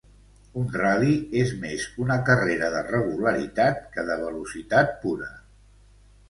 [0.59, 5.31] Un ral·li és més una carrera de regularitat que de velocitat pura.